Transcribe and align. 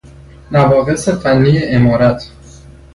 نواقص 0.51 1.09
فنی 1.09 1.57
عمارت 1.75 2.29